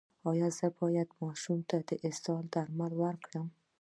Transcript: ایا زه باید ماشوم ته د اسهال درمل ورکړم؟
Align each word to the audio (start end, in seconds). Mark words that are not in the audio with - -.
ایا 0.29 0.47
زه 0.57 0.67
باید 0.79 1.09
ماشوم 1.21 1.59
ته 1.69 1.77
د 1.89 1.89
اسهال 2.09 2.45
درمل 2.53 2.91
ورکړم؟ 3.03 3.47